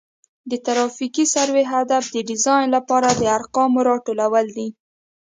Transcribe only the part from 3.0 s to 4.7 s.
د ارقامو راټولول دي